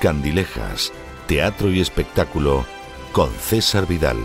[0.00, 0.94] Candilejas,
[1.26, 2.64] Teatro y Espectáculo
[3.12, 4.16] con César Vidal.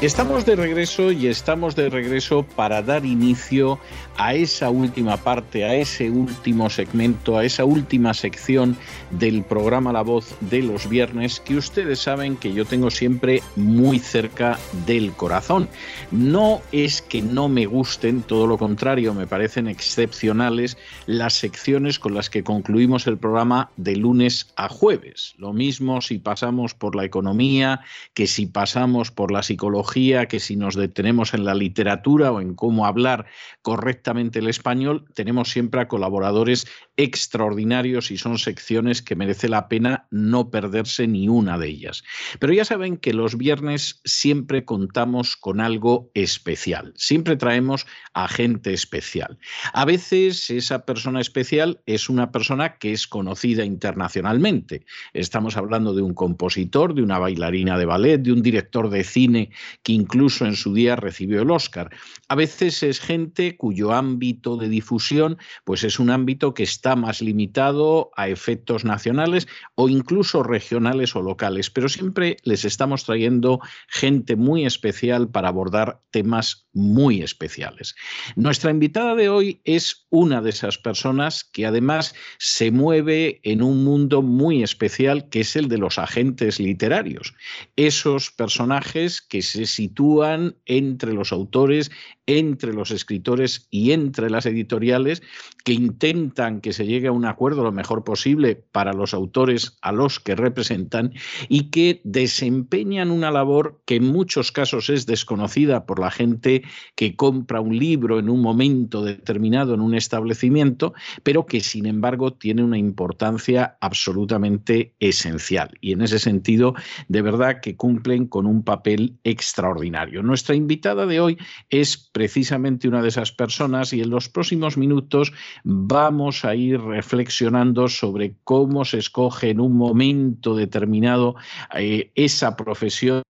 [0.00, 3.80] Estamos de regreso y estamos de regreso para dar inicio
[4.18, 8.76] a esa última parte, a ese último segmento, a esa última sección
[9.12, 14.00] del programa La Voz de los viernes que ustedes saben que yo tengo siempre muy
[14.00, 15.68] cerca del corazón.
[16.10, 22.14] No es que no me gusten, todo lo contrario, me parecen excepcionales las secciones con
[22.14, 25.34] las que concluimos el programa de lunes a jueves.
[25.38, 27.82] Lo mismo si pasamos por la economía,
[28.14, 32.54] que si pasamos por la psicología, que si nos detenemos en la literatura o en
[32.54, 33.26] cómo hablar
[33.62, 34.07] correctamente
[34.38, 36.66] el español, tenemos siempre a colaboradores
[36.98, 42.02] extraordinarios y son secciones que merece la pena no perderse ni una de ellas.
[42.40, 48.72] Pero ya saben que los viernes siempre contamos con algo especial, siempre traemos a gente
[48.72, 49.38] especial.
[49.72, 54.84] A veces esa persona especial es una persona que es conocida internacionalmente.
[55.14, 59.50] Estamos hablando de un compositor, de una bailarina de ballet, de un director de cine
[59.84, 61.90] que incluso en su día recibió el Oscar.
[62.26, 67.20] A veces es gente cuyo ámbito de difusión pues es un ámbito que está más
[67.20, 74.36] limitado a efectos nacionales o incluso regionales o locales, pero siempre les estamos trayendo gente
[74.36, 77.96] muy especial para abordar temas muy especiales.
[78.36, 83.84] Nuestra invitada de hoy es una de esas personas que además se mueve en un
[83.84, 87.34] mundo muy especial que es el de los agentes literarios.
[87.76, 91.90] Esos personajes que se sitúan entre los autores,
[92.26, 95.22] entre los escritores y entre las editoriales
[95.64, 99.92] que intentan que se llegue a un acuerdo lo mejor posible para los autores a
[99.92, 101.14] los que representan
[101.48, 106.62] y que desempeñan una labor que en muchos casos es desconocida por la gente
[106.94, 112.32] que compra un libro en un momento determinado en un establecimiento, pero que sin embargo
[112.32, 115.70] tiene una importancia absolutamente esencial.
[115.80, 116.74] Y en ese sentido,
[117.08, 120.22] de verdad que cumplen con un papel extraordinario.
[120.22, 121.38] Nuestra invitada de hoy
[121.70, 125.32] es precisamente una de esas personas y en los próximos minutos
[125.64, 131.36] vamos a ir reflexionando sobre cómo se escoge en un momento determinado
[131.74, 133.22] eh, esa profesión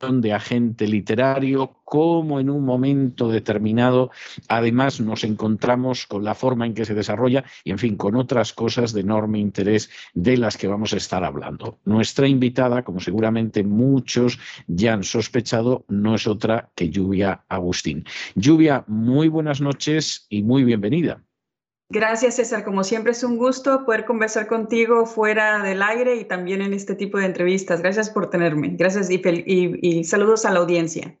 [0.00, 4.10] de agente literario, cómo en un momento determinado
[4.48, 8.54] además nos encontramos con la forma en que se desarrolla y en fin, con otras
[8.54, 11.78] cosas de enorme interés de las que vamos a estar hablando.
[11.84, 18.04] Nuestra invitada, como seguramente muchos ya han sospechado, no es otra que Lluvia Agustín.
[18.34, 21.22] Lluvia, muy buenas noches y muy bienvenida.
[21.92, 22.64] Gracias, César.
[22.64, 26.94] Como siempre es un gusto poder conversar contigo fuera del aire y también en este
[26.94, 27.82] tipo de entrevistas.
[27.82, 28.70] Gracias por tenerme.
[28.76, 31.19] Gracias y, y saludos a la audiencia.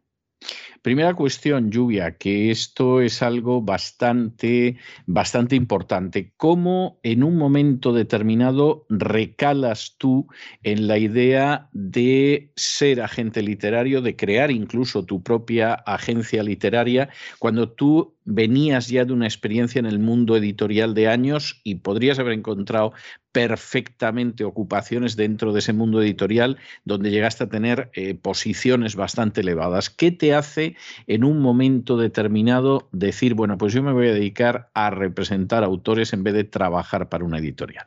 [0.82, 6.32] Primera cuestión, Lluvia, que esto es algo bastante, bastante importante.
[6.38, 10.26] ¿Cómo en un momento determinado recalas tú
[10.62, 17.70] en la idea de ser agente literario, de crear incluso tu propia agencia literaria, cuando
[17.70, 22.32] tú venías ya de una experiencia en el mundo editorial de años y podrías haber
[22.32, 22.94] encontrado
[23.32, 29.90] perfectamente ocupaciones dentro de ese mundo editorial donde llegaste a tener eh, posiciones bastante elevadas.
[29.90, 30.76] ¿Qué te hace
[31.06, 36.12] en un momento determinado decir, bueno, pues yo me voy a dedicar a representar autores
[36.12, 37.86] en vez de trabajar para una editorial?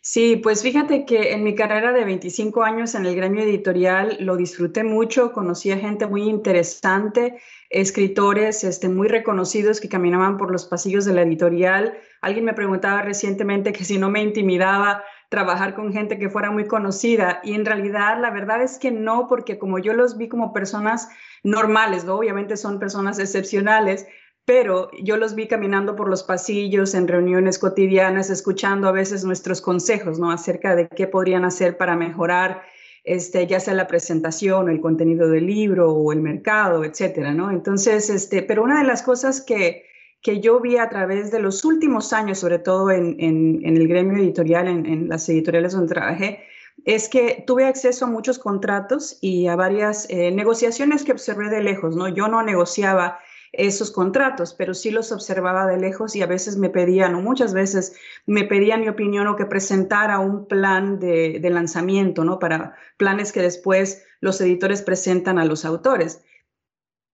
[0.00, 4.36] Sí, pues fíjate que en mi carrera de 25 años en el gremio editorial lo
[4.36, 7.40] disfruté mucho, conocí a gente muy interesante,
[7.70, 11.98] escritores este, muy reconocidos que caminaban por los pasillos de la editorial.
[12.20, 16.66] Alguien me preguntaba recientemente que si no me intimidaba trabajar con gente que fuera muy
[16.66, 20.52] conocida y en realidad la verdad es que no, porque como yo los vi como
[20.52, 21.08] personas
[21.42, 22.14] normales, ¿no?
[22.14, 24.06] obviamente son personas excepcionales,
[24.44, 29.60] pero yo los vi caminando por los pasillos en reuniones cotidianas, escuchando a veces nuestros
[29.60, 30.30] consejos, ¿no?
[30.30, 32.62] Acerca de qué podrían hacer para mejorar,
[33.06, 37.52] este, ya sea la presentación, el contenido del libro o el mercado, etcétera, ¿no?
[37.52, 39.84] Entonces, este, pero una de las cosas que,
[40.20, 44.18] que yo vi a través de los últimos años, sobre todo en, en, el gremio
[44.18, 46.40] editorial, en, las editoriales donde trabajé,
[46.84, 51.62] es que tuve acceso a muchos contratos y a varias eh, negociaciones que observé de
[51.62, 52.08] lejos, ¿no?
[52.08, 53.20] Yo no negociaba
[53.56, 57.54] esos contratos, pero sí los observaba de lejos y a veces me pedían, o muchas
[57.54, 57.94] veces
[58.26, 62.38] me pedían mi opinión o que presentara un plan de, lanzamiento, ¿no?
[62.38, 66.22] Para planes que después los editores presentan a los autores.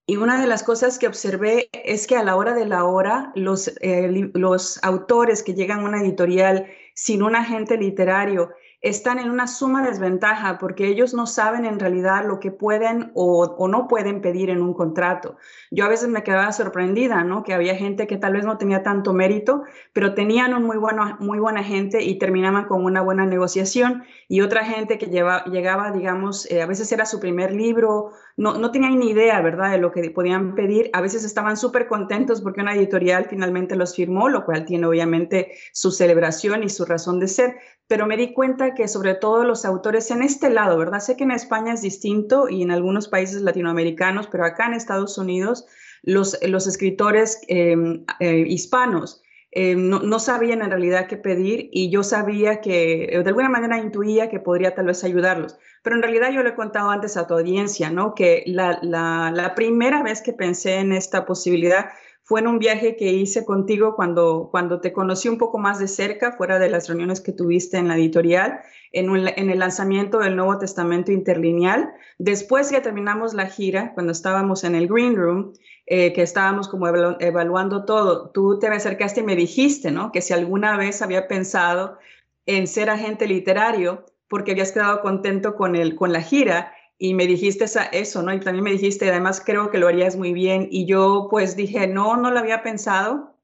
[0.06, 3.32] Y una de las cosas que observé es que a la hora de la hora,
[3.36, 8.50] los, eh, los autores que llegan a una editorial sin un agente literario
[8.82, 13.68] están en una suma desventaja porque ellos no saben en realidad lo que pueden o,
[13.68, 15.36] no pueden pedir en un contrato.
[15.70, 17.44] Yo a veces me quedaba sorprendida, ¿no?
[17.44, 19.62] Que había gente que tal vez no tenía tanto mérito,
[19.92, 24.40] pero tenían un muy, bueno, muy buena gente y terminaban con una buena negociación y
[24.40, 28.72] otra gente que lleva, llegaba, digamos, eh, a veces era su primer libro, no, no
[28.72, 30.90] tenían ni idea, ¿verdad?, de lo que podían pedir.
[30.92, 35.52] A veces estaban súper contentos porque una editorial finalmente los firmó, lo cual tiene obviamente
[35.72, 37.56] su celebración y su razón de ser,
[37.92, 41.00] pero me di cuenta que sobre todo los autores en este lado, ¿verdad?
[41.00, 45.18] Sé que en España es distinto y en algunos países latinoamericanos, pero acá en Estados
[45.18, 45.66] Unidos
[46.02, 52.02] los, los escritores em, eh, hispanos em, no, sabían en realidad qué pedir y yo
[52.02, 55.58] sabía que, de alguna manera intuía que podría tal vez ayudarlos.
[55.82, 58.14] Pero en realidad yo le he contado antes a tu audiencia, ¿no?
[58.14, 61.90] Que la, la primera vez que pensé en esta posibilidad
[62.24, 65.88] fue en un viaje que hice contigo cuando, cuando te conocí un poco más de
[65.88, 68.60] cerca, fuera de las reuniones que tuviste en la editorial,
[68.92, 71.92] en, en el lanzamiento del Nuevo Testamento Interlineal.
[72.18, 75.52] Después ya terminamos la gira, cuando estábamos en el Green Room,
[75.86, 80.12] eh, que estábamos como evaluando todo, tú te me acercaste y me dijiste, ¿no?
[80.12, 81.98] Que si alguna vez había pensado
[82.46, 86.72] en ser agente literario porque habías quedado contento con, el, con la gira
[87.02, 88.32] y me dijiste eso, ¿no?
[88.32, 90.68] Y también me dijiste, además creo que lo harías muy bien.
[90.70, 93.36] Y yo pues dije, no, no lo había pensado,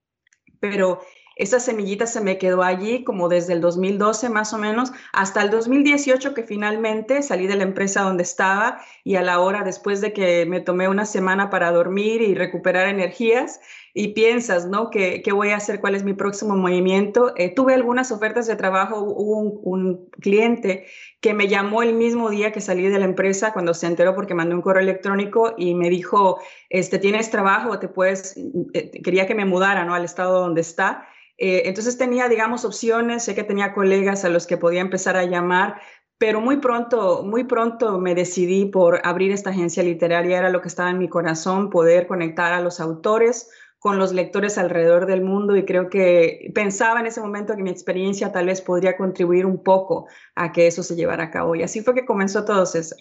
[0.60, 1.00] pero
[1.34, 5.50] esa semillita se me quedó allí como desde el 2012 más o menos hasta el
[5.50, 10.12] 2018 que finalmente salí de la empresa donde estaba y a la hora después de
[10.12, 13.60] que me tomé una semana para dormir y recuperar energías
[13.98, 14.90] y piensas, ¿no?
[14.90, 15.80] ¿Qué, qué voy a hacer?
[15.80, 17.32] ¿Cuál es mi próximo movimiento?
[17.36, 20.86] Eh, tuve algunas ofertas de trabajo, hubo un, cliente
[21.20, 24.34] que me llamó el mismo día que salí de la empresa cuando se enteró porque
[24.34, 26.38] mandó un correo electrónico y me dijo,
[26.70, 27.80] este, ¿tienes trabajo?
[27.80, 28.36] ¿Te puedes?
[28.72, 29.94] Eh, quería que me mudara, ¿no?
[29.94, 34.46] Al estado donde está eh, entonces tenía, digamos, opciones, sé que tenía colegas a los
[34.46, 35.80] que podía empezar a llamar,
[36.18, 40.68] pero muy pronto, muy pronto me decidí por abrir esta agencia literaria, era lo que
[40.68, 45.56] estaba en mi corazón, poder conectar a los autores con los lectores alrededor del mundo
[45.56, 49.62] y creo que pensaba en ese momento que mi experiencia tal vez podría contribuir un
[49.62, 51.54] poco a que eso se llevara a cabo.
[51.54, 52.98] Y así fue que comenzó todo, César.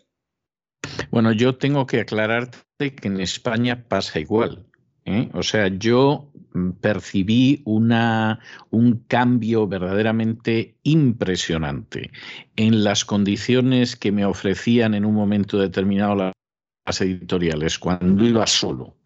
[1.10, 4.68] Bueno, yo tengo que aclararte que en España pasa igual.
[5.06, 5.30] ¿eh?
[5.34, 8.40] O sea, yo mm, percibí una,
[8.70, 12.12] un cambio verdaderamente impresionante
[12.56, 16.34] en las condiciones que me ofrecían en un momento determinado
[16.86, 18.97] las editoriales cuando iba solo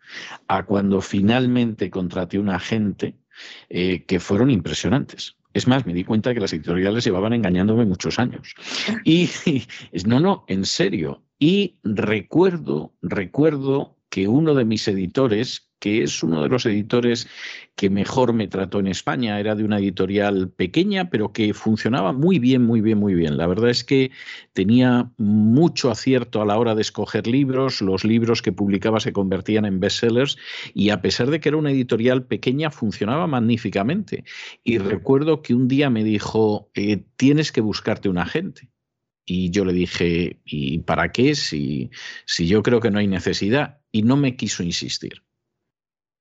[0.48, 3.16] a cuando finalmente contraté un agente
[3.70, 5.36] eh, que fueron impresionantes.
[5.54, 8.56] Es más, me di cuenta que las editoriales llevaban engañándome muchos años.
[9.04, 9.68] Y, y
[10.06, 11.24] no, no, en serio.
[11.40, 17.28] Y recuerdo, recuerdo que uno de mis editores, que es uno de los editores
[17.76, 19.40] que mejor me trató en España.
[19.40, 23.36] Era de una editorial pequeña, pero que funcionaba muy bien, muy bien, muy bien.
[23.36, 24.12] La verdad es que
[24.54, 27.82] tenía mucho acierto a la hora de escoger libros.
[27.82, 30.38] Los libros que publicaba se convertían en bestsellers
[30.76, 34.24] y a pesar de que era una editorial pequeña, funcionaba magníficamente.
[34.64, 38.70] Y recuerdo que un día me dijo, eh, tienes que buscarte un agente.
[39.26, 41.34] Y yo le dije, ¿y para qué?
[41.34, 41.90] Si,
[42.26, 43.80] si yo creo que no hay necesidad.
[43.92, 45.24] Y no me quiso insistir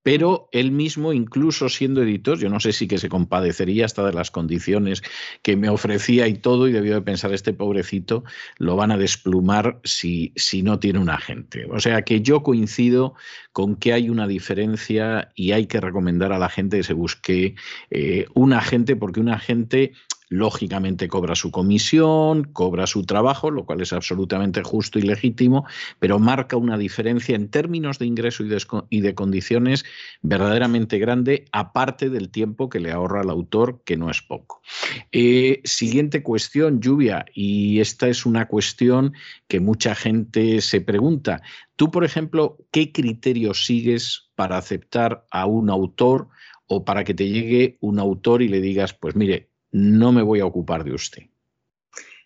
[0.02, 4.12] pero él mismo, incluso siendo editor, yo no sé si que se compadecería hasta de
[4.12, 5.02] las condiciones
[5.42, 8.24] que me ofrecía y todo, y debió de pensar, este pobrecito
[8.56, 11.66] lo van a desplumar si, si no tiene un agente.
[11.70, 13.14] O sea que yo coincido
[13.52, 17.54] con que hay una diferencia y hay que recomendar a la gente que se busque
[17.90, 19.92] eh, un agente, porque un agente
[20.30, 25.66] lógicamente cobra su comisión, cobra su trabajo, lo cual es absolutamente justo y legítimo,
[25.98, 28.44] pero marca una diferencia en términos de ingreso
[28.88, 29.84] y de, condiciones
[30.22, 34.62] verdaderamente grande, aparte del tiempo que le ahorra al autor, que no es poco.
[35.10, 39.14] Eh, siguiente cuestión, lluvia, y esta es una cuestión
[39.48, 41.42] que mucha gente se pregunta.
[41.74, 46.28] Tú, por ejemplo, ¿qué criterios sigues para aceptar a un autor
[46.72, 50.40] o para que te llegue un autor y le digas, pues mire, no me voy
[50.40, 51.22] a ocupar de usted.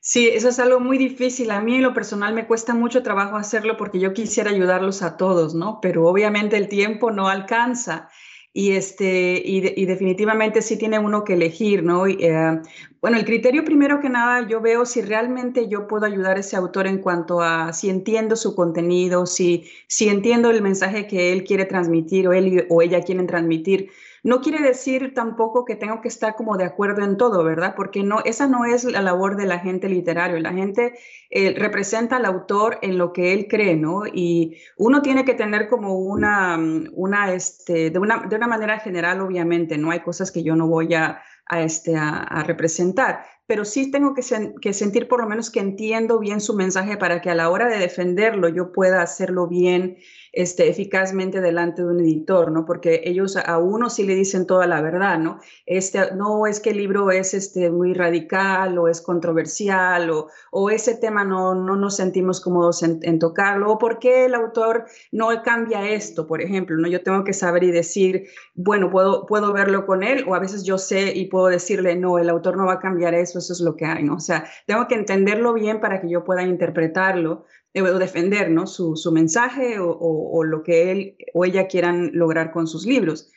[0.06, 1.50] Sí, eso es algo muy difícil.
[1.50, 5.16] A mí en lo personal me cuesta mucho trabajo hacerlo porque yo quisiera ayudarlos a
[5.16, 5.78] todos, ¿no?
[5.80, 8.10] Pero obviamente el tiempo no alcanza.
[8.56, 12.06] y, este, y, definitivamente sí tiene uno que elegir, ¿no?
[12.06, 12.60] Eh,
[13.00, 16.56] bueno, el criterio primero que nada, yo veo si realmente yo puedo ayudar a ese
[16.56, 21.44] autor en cuanto a si entiendo su contenido, si, si entiendo el mensaje que él
[21.44, 23.90] quiere transmitir o él o ella quieren transmitir.
[24.24, 27.74] No quiere decir tampoco que tengo que estar como de acuerdo en todo, ¿verdad?
[27.76, 30.40] Porque no, esa no es la labor del agente literario.
[30.40, 30.94] La gente
[31.28, 34.06] eh, representa al autor en lo que él cree, ¿no?
[34.06, 36.58] Y uno tiene que tener como una,
[36.94, 40.68] una, este, de una, de una manera general, obviamente, no hay cosas que yo no
[40.68, 44.22] voy a, a, este, a, representar, pero sí tengo que,
[44.60, 47.68] que, sentir por lo menos que entiendo bien su mensaje para que a la hora
[47.68, 49.98] de defenderlo yo pueda hacerlo bien
[50.34, 52.64] este, eficazmente delante de un editor, ¿no?
[52.64, 55.38] Porque ellos a uno sí le dicen toda la verdad, ¿no?
[55.64, 60.70] Este, no es que el libro es este, muy radical o es controversial o, o
[60.70, 65.28] ese tema no, no nos sentimos cómodos en, tocarlo o por qué el autor no
[65.44, 66.88] cambia esto, por ejemplo, ¿no?
[66.88, 70.64] Yo tengo que saber y decir, bueno, puedo, puedo verlo con él o a veces
[70.64, 73.60] yo sé y puedo decirle, no, el autor no va a cambiar eso, eso es
[73.60, 74.16] lo que hay, ¿no?
[74.16, 78.66] O sea, tengo que entenderlo bien para que yo pueda interpretarlo o defender ¿no?
[78.66, 83.30] su, mensaje o, o, lo que él o ella quieran lograr con sus libros.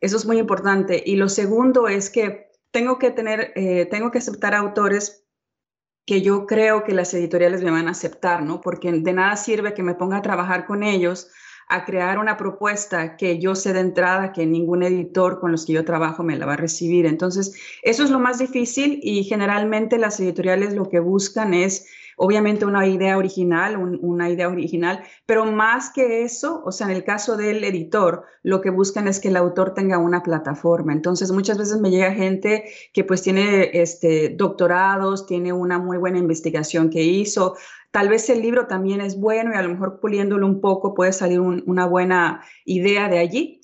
[0.00, 1.02] Eso es muy importante.
[1.04, 5.24] Y lo segundo es que tengo que tener, eh, tengo que aceptar autores
[6.06, 8.60] que yo creo que las editoriales me van a aceptar, ¿no?
[8.60, 11.30] Porque de nada sirve que me ponga a trabajar con ellos
[11.68, 15.72] a crear una propuesta que yo sé de entrada que ningún editor con los que
[15.72, 17.06] yo trabajo me la va a recibir.
[17.06, 21.86] Entonces, eso es lo más difícil y generalmente las editoriales lo que buscan es
[22.16, 27.04] obviamente una idea original, una idea original, pero más que eso, o sea, en el
[27.04, 30.92] caso del editor, lo que buscan es que el autor tenga una plataforma.
[30.92, 36.18] Entonces, muchas veces me llega gente que pues tiene este, doctorados, tiene una muy buena
[36.18, 37.56] investigación que hizo,
[37.94, 41.12] tal vez el libro también es bueno y a lo mejor puliéndolo un poco puede
[41.12, 43.60] salir una buena idea de allí,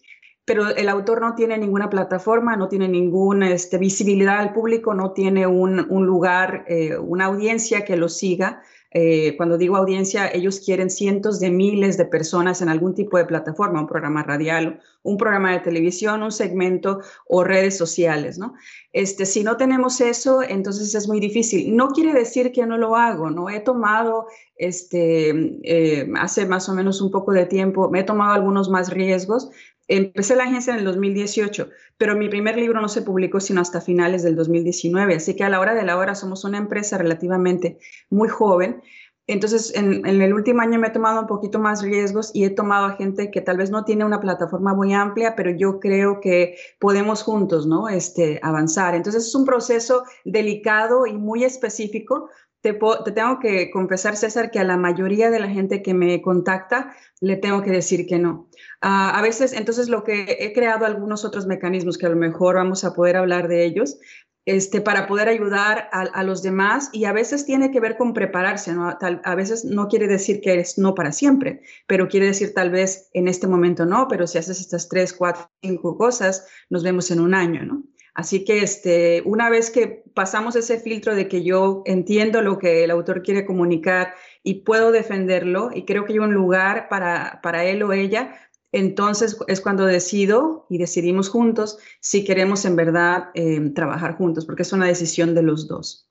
[0.51, 5.13] pero el autor no tiene ninguna plataforma, no tiene ninguna este, visibilidad al público, no
[5.13, 8.61] tiene un, lugar, eh, una audiencia que lo siga.
[8.93, 13.25] Eh, cuando digo audiencia, ellos quieren cientos de miles de personas en algún tipo de
[13.25, 18.55] plataforma, un programa radial, un programa de televisión, un segmento o redes sociales, ¿no?
[18.93, 21.77] Este, si no tenemos eso, entonces es muy difícil.
[21.77, 23.49] No quiere decir que no lo hago, ¿no?
[23.49, 24.27] He tomado,
[24.57, 25.31] este,
[25.63, 29.51] eh, hace más o menos un poco de tiempo, me he tomado algunos más riesgos,
[29.93, 31.69] Empecé la agencia en el 2018,
[31.99, 35.49] pero mi primer libro no se publicó sino hasta finales del 2019, así que a
[35.49, 37.77] la hora de la hora somos una empresa relativamente
[38.09, 38.83] muy joven.
[39.27, 42.87] Entonces, en, el último año me he tomado un poquito más riesgos y he tomado
[42.87, 46.55] a gente que tal vez no tiene una plataforma muy amplia, pero yo creo que
[46.79, 47.89] podemos juntos, ¿no?
[47.89, 48.95] Este, avanzar.
[48.95, 52.29] Entonces, es un proceso delicado y muy específico,
[52.61, 56.23] te, te, tengo que confesar, César, que a la mayoría de la gente que me
[56.23, 58.50] contacta le tengo que decir que no.
[58.83, 62.55] Ah, a veces, entonces, lo que he creado algunos otros mecanismos que a lo mejor
[62.57, 63.99] vamos a poder hablar de ellos,
[64.47, 68.73] este, para poder ayudar a, los demás y a veces tiene que ver con prepararse,
[68.73, 68.89] ¿no?
[69.01, 73.11] a veces no quiere decir que es no para siempre, pero quiere decir tal vez
[73.13, 77.21] en este momento no, pero si haces estas tres, cuatro, cinco cosas, nos vemos en
[77.21, 77.85] un año, ¿no?
[78.15, 82.83] Así que este, una vez que pasamos ese filtro de que yo entiendo lo que
[82.83, 87.65] el autor quiere comunicar y puedo defenderlo y creo que hay un lugar para, para
[87.65, 88.35] él o ella,
[88.73, 94.63] entonces es cuando decido y decidimos juntos si queremos en verdad eh, trabajar juntos, porque
[94.63, 96.09] es una decisión de los dos.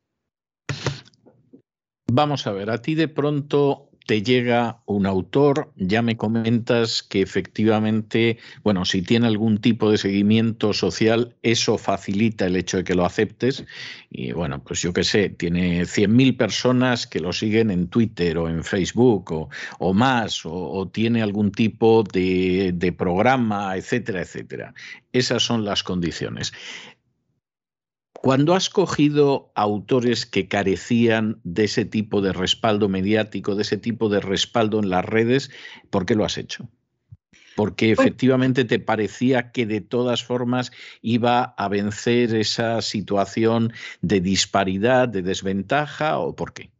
[2.12, 7.22] Vamos a ver, a ti de pronto te llega un autor, ya me comentas que
[7.22, 12.96] efectivamente, bueno, si tiene algún tipo de seguimiento social, eso facilita el hecho de que
[12.96, 13.66] lo aceptes.
[14.10, 18.50] Y bueno, pues yo qué sé, tiene 100.000 personas que lo siguen en Twitter o
[18.50, 24.74] en Facebook o, más, o, tiene algún tipo de, de programa, etcétera, etcétera.
[25.14, 26.52] Esas son las condiciones.
[28.22, 34.10] Cuando has cogido autores que carecían de ese tipo de respaldo mediático, de ese tipo
[34.10, 35.52] de respaldo en las redes,
[35.90, 36.68] ¿por qué lo has hecho?
[37.56, 43.72] Porque pues efectivamente te parecía que de todas formas iba a vencer esa situación
[44.02, 46.72] de disparidad, de desventaja, o por qué?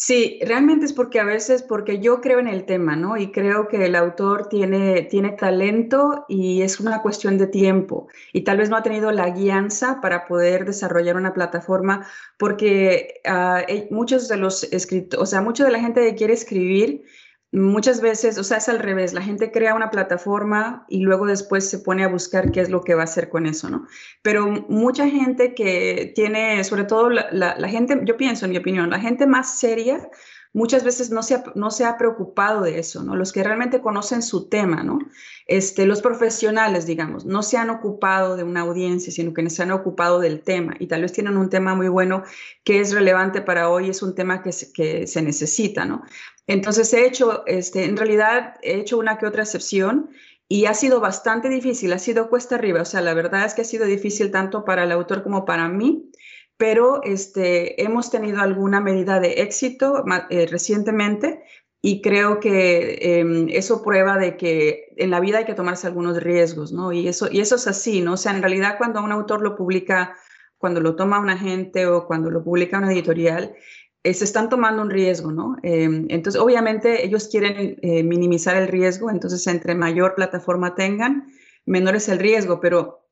[0.00, 3.16] Sí, realmente es porque a veces, porque yo creo en el tema, ¿no?
[3.16, 8.06] Y creo que el autor tiene, tiene talento y es una cuestión de tiempo.
[8.32, 13.88] Y tal vez no ha tenido la guianza para poder desarrollar una plataforma, porque eh,
[13.90, 17.02] muchos de los escritores, o sea, mucha de la gente que quiere escribir,
[17.50, 21.68] Muchas veces, o sea, es al revés, la gente crea una plataforma y luego después
[21.68, 23.86] se pone a buscar qué es lo que va a hacer con eso, ¿no?
[24.20, 29.00] Pero mucha gente que tiene, sobre todo la, gente, yo pienso en mi opinión, la
[29.00, 30.10] gente más seria
[30.58, 33.14] muchas veces no se ha, no se ha preocupado de eso, ¿no?
[33.14, 34.98] Los que realmente conocen su tema, ¿no?
[35.46, 39.70] Este, los profesionales, digamos, no se han ocupado de una audiencia, sino que se han
[39.70, 42.24] ocupado del tema y tal vez tienen un tema muy bueno
[42.64, 46.02] que es relevante para hoy, es un tema que se, que se necesita, ¿no?
[46.48, 50.10] Entonces he hecho, este, en realidad he hecho una que otra excepción
[50.48, 53.62] y ha sido bastante difícil, ha sido cuesta arriba, o sea, la verdad es que
[53.62, 56.10] ha sido difícil tanto para el autor como para mí,
[56.58, 61.44] pero este, hemos tenido alguna medida de éxito eh, recientemente
[61.80, 66.20] y creo que em, eso prueba de que en la vida hay que tomarse algunos
[66.20, 66.92] riesgos, ¿no?
[66.92, 68.14] Y eso, y eso es así, ¿no?
[68.14, 70.16] O sea, en realidad cuando un autor lo publica,
[70.58, 73.54] cuando lo toma un agente o cuando lo publica una editorial,
[74.02, 75.56] eh, se están tomando un riesgo, ¿no?
[75.62, 81.28] Em, entonces, obviamente, ellos quieren eh, minimizar el riesgo, entonces, entre mayor plataforma tengan,
[81.66, 83.07] menor es el riesgo, pero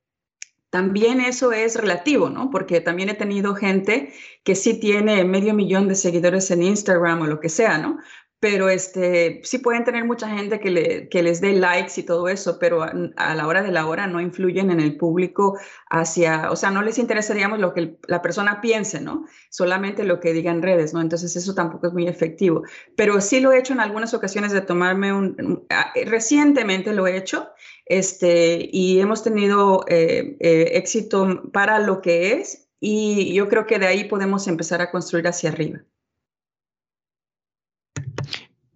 [0.70, 2.50] también eso es relativo, ¿no?
[2.50, 4.12] Porque también he tenido gente
[4.44, 7.98] que sí tiene medio millón de seguidores en Instagram o lo que sea, ¿no?
[8.48, 12.28] Pero este, sí pueden tener mucha gente que, le, que les dé likes y todo
[12.28, 15.58] eso, pero a, la hora de la hora no influyen en el público
[15.90, 19.26] hacia, o sea, no les interesa, digamos, lo que la persona piense, ¿no?
[19.50, 21.00] Solamente lo que diga en redes, ¿no?
[21.00, 22.62] Entonces eso tampoco es muy efectivo.
[22.96, 25.66] Pero sí lo he hecho en algunas ocasiones de tomarme un,
[26.04, 27.48] recientemente lo he hecho,
[27.84, 33.80] este, y hemos tenido eh, eh, éxito para lo que es, y yo creo que
[33.80, 35.80] de ahí podemos empezar a construir hacia arriba.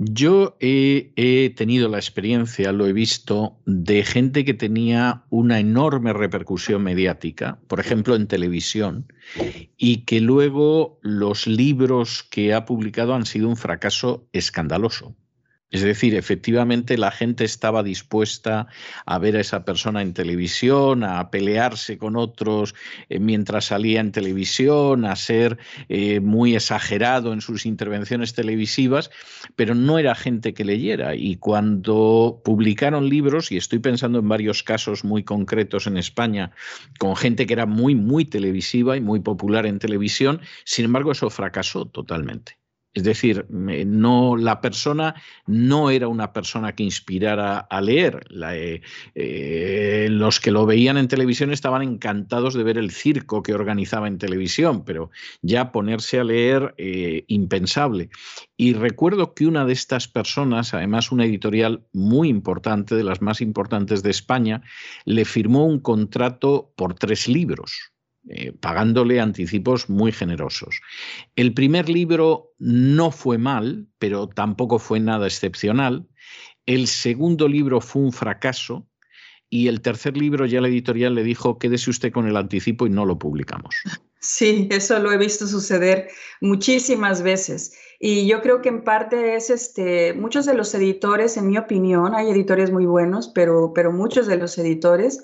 [0.03, 6.83] Yo he, tenido la experiencia, lo he visto, de gente que tenía una enorme repercusión
[6.83, 9.13] mediática, por ejemplo en televisión,
[9.77, 15.15] y que luego los libros que ha publicado han sido un fracaso escandaloso.
[15.71, 18.67] Es decir, efectivamente la gente estaba dispuesta
[19.07, 22.75] a ver a esa persona en televisión, a pelearse con otros
[23.09, 25.59] eh, mientras salía en televisión, a ser
[25.89, 29.11] eh, muy exagerado en sus intervenciones televisivas,
[29.55, 31.15] pero no era gente que leyera.
[31.15, 36.51] Y cuando publicaron libros, y estoy pensando en varios casos muy concretos en España,
[36.99, 41.31] con gente que era muy, muy televisiva y muy popular en televisión, sin embargo eso
[41.31, 42.60] fracasó totalmente.
[42.93, 45.15] Es decir, no, la persona
[45.47, 48.27] no era una persona que inspirara a leer.
[48.53, 48.81] Eh,
[49.15, 54.09] eh, los que lo veían en televisión estaban encantados de ver el circo que organizaba
[54.09, 55.11] en televisión, pero
[55.41, 58.11] ya ponerse a leer, eh, impensable.
[58.57, 63.41] Y recuerdo que una de estas personas, además una editorial muy importante, de las más
[63.41, 64.63] importantes de España,
[65.05, 67.93] le firmó un contrato por tres libros
[68.29, 70.81] eh, pagándole anticipos muy generosos.
[71.37, 76.07] El primer libro no fue mal, pero tampoco fue nada excepcional.
[76.67, 78.87] El segundo libro fue un fracaso.
[79.53, 82.91] Y el tercer libro ya la editorial le dijo, quédese usted con el anticipo y
[82.91, 83.75] no lo publicamos.
[84.23, 86.11] Sí, eso lo he visto suceder
[86.43, 87.73] muchísimas veces.
[87.99, 92.15] Y yo creo que en parte es este, muchos de los editores, en mi opinión,
[92.15, 95.23] hay editores muy buenos, pero, pero muchos de los editores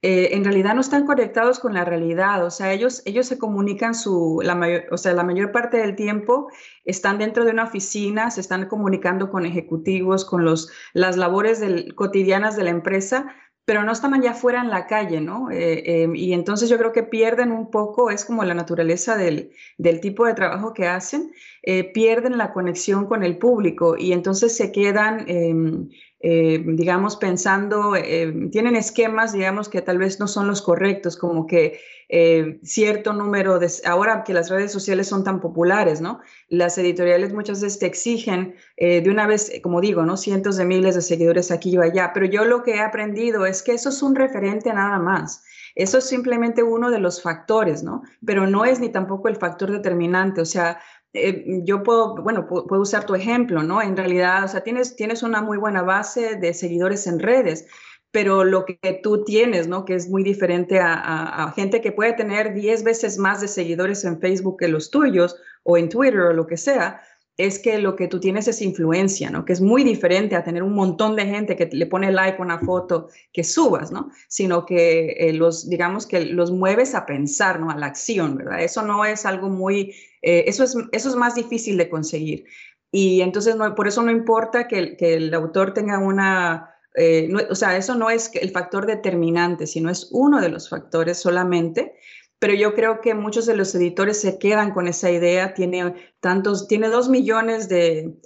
[0.00, 3.96] eh, en realidad no están conectados con la realidad, o sea, ellos, ellos se comunican
[3.96, 6.48] su, la mayor, o sea, la mayor parte del tiempo
[6.84, 11.60] están dentro de una oficina, se están comunicando con ejecutivos, con los, las labores
[11.96, 13.34] cotidianas de la empresa,
[13.68, 15.50] pero no están allá afuera en la calle, ¿no?
[15.50, 19.50] Eh, em, y entonces yo creo que pierden un poco, es como la naturaleza del,
[19.76, 21.32] del tipo de trabajo que hacen,
[21.62, 27.94] eh, pierden la conexión con el público y entonces se quedan em, eh, digamos, pensando,
[27.94, 33.12] eh, tienen esquemas, digamos, que tal vez no son los correctos, como que eh, cierto
[33.12, 36.20] número de, ahora que las redes sociales son tan populares, ¿no?
[36.48, 40.16] Las editoriales muchas veces te exigen de una vez, como digo, ¿no?
[40.16, 43.62] Cientos de miles de seguidores aquí y allá, pero yo lo que he aprendido es
[43.62, 45.44] que eso es un referente nada más.
[45.78, 48.02] Eso es simplemente uno de los factores, ¿no?
[48.26, 50.40] Pero no es ni tampoco el factor determinante.
[50.40, 50.80] O sea,
[51.14, 53.80] eh, yo puedo, bueno, puedo, usar tu ejemplo, ¿no?
[53.80, 57.66] En realidad, o sea, tienes, tienes una muy buena base de seguidores en redes,
[58.10, 59.84] pero lo que tú tienes, ¿no?
[59.84, 64.20] Que es muy diferente a, gente que puede tener 10 veces más de seguidores en
[64.20, 67.02] Facebook que los tuyos o en Twitter o lo que sea,
[67.38, 69.44] es que lo que tú tienes es influencia, ¿no?
[69.44, 72.42] Que es muy diferente a tener un montón de gente que le pone like a
[72.42, 74.10] una foto que subas, ¿no?
[74.26, 77.70] Sino que eh, los, digamos que los mueves a pensar, ¿no?
[77.70, 78.60] A la acción, ¿verdad?
[78.60, 82.44] Eso no es algo muy, eh, eso, es, eso es más difícil de conseguir.
[82.90, 87.76] Y entonces, no, por eso no importa que, el autor tenga una, eh, o sea,
[87.76, 91.94] eso no es el factor determinante, sino es uno de los factores solamente
[92.38, 95.54] pero yo creo que muchos de los editores se quedan con esa idea.
[95.54, 98.16] Tiene tantos, tiene dos millones de,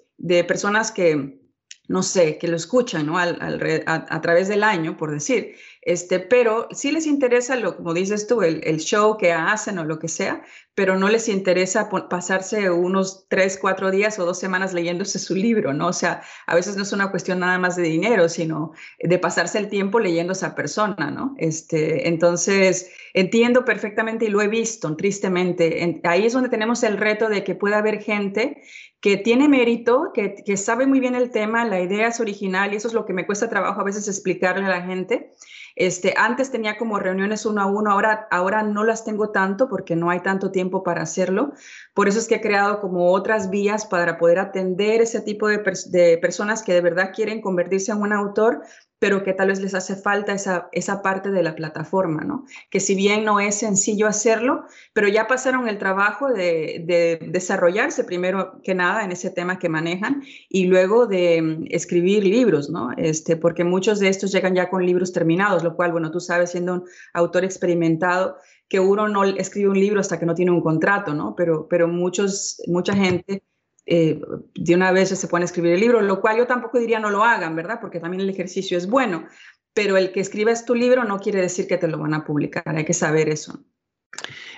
[0.46, 1.40] personas que,
[1.88, 3.18] no sé, que lo escuchan ¿no?
[3.18, 5.54] a, través del año, por decir.
[5.84, 9.84] Este, pero sí les interesa, lo, como dices tú, el, el show que hacen o
[9.84, 10.42] lo que sea,
[10.74, 15.74] pero no les interesa pasarse unos tres, cuatro días o dos semanas leyéndose su libro,
[15.74, 15.88] ¿no?
[15.88, 19.58] O sea, a veces no es una cuestión nada más de dinero, sino de pasarse
[19.58, 21.34] el tiempo leyendo a esa persona, ¿no?
[21.36, 26.00] Este, entonces, entiendo perfectamente y lo he visto, tristemente.
[26.04, 28.62] ahí es donde tenemos el reto de que pueda haber gente
[29.00, 32.76] que tiene mérito, que, que sabe muy bien el tema, la idea es original y
[32.76, 35.32] eso es lo que me cuesta trabajo a veces explicarle a la gente
[35.76, 39.96] este, antes tenía como reuniones uno a uno, ahora, ahora no las tengo tanto porque
[39.96, 41.52] no hay tanto tiempo para hacerlo.
[41.94, 45.62] Por eso es que he creado como otras vías para poder atender ese tipo de,
[45.90, 48.62] de personas que de verdad quieren convertirse en un autor,
[49.02, 52.44] pero que tal vez les hace falta esa, esa parte de la plataforma, ¿no?
[52.70, 54.62] Que si bien no es sencillo hacerlo,
[54.92, 59.68] pero ya pasaron el trabajo de, de desarrollarse primero que nada en ese tema que
[59.68, 62.90] manejan y luego de mm, escribir libros, ¿no?
[62.96, 66.52] Este, porque muchos de estos llegan ya con libros terminados, lo cual, bueno, tú sabes,
[66.52, 68.36] siendo un autor experimentado,
[68.68, 71.34] que uno no escribe un libro hasta que no tiene un contrato, ¿no?
[71.34, 73.42] Pero, pero muchos, mucha gente
[73.86, 74.20] eh,
[74.54, 77.24] de una vez se pueden escribir el libro, lo cual yo tampoco diría no lo
[77.24, 77.78] hagan, ¿verdad?
[77.80, 79.26] Porque también el ejercicio es bueno,
[79.74, 82.62] pero el que escribas tu libro no quiere decir que te lo van a publicar,
[82.66, 83.64] hay que saber eso.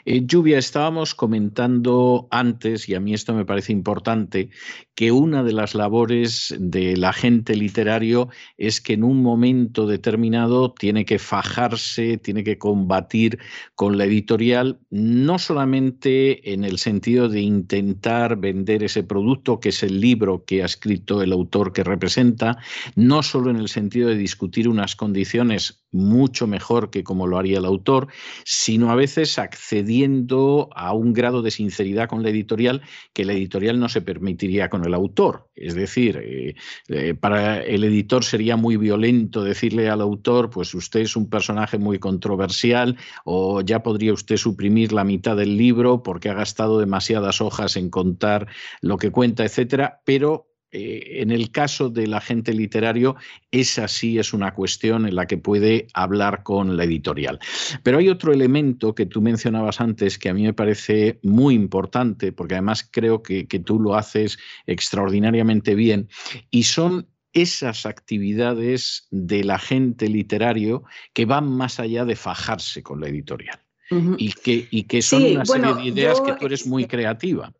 [0.06, 4.50] Eh, Lluvia, estábamos comentando antes, y a mí esto me parece importante,
[4.94, 11.06] que una de las labores del agente literario es que en un momento determinado tiene
[11.06, 13.38] que fajarse, tiene que combatir
[13.74, 19.82] con la editorial, no solamente en el sentido de intentar vender ese producto, que es
[19.82, 22.58] el libro que ha escrito el autor que representa,
[22.94, 27.58] no solo en el sentido de discutir unas condiciones mucho mejor que como lo haría
[27.58, 28.08] el autor,
[28.44, 33.78] sino a veces accediendo a un grado de sinceridad con la editorial que la editorial
[33.78, 35.48] no se permitiría con el autor.
[35.54, 36.54] Es decir, eh,
[36.88, 41.78] eh, para el editor sería muy violento decirle al autor, pues usted es un personaje
[41.78, 47.40] muy controversial o ya podría usted suprimir la mitad del libro porque ha gastado demasiadas
[47.40, 48.48] hojas en contar
[48.80, 53.14] lo que cuenta, etcétera, pero eh, en el caso del agente literario,
[53.52, 57.38] esa sí es una cuestión en la que puede hablar con la editorial.
[57.84, 62.32] Pero hay otro elemento que tú mencionabas antes que a mí me parece muy importante,
[62.32, 66.08] porque además creo que, tú lo haces extraordinariamente bien,
[66.50, 70.82] y son esas actividades del agente literario
[71.12, 73.60] que van más allá de fajarse con la editorial.
[74.18, 77.52] y, que, y que son una serie de ideas que tú eres muy creativa.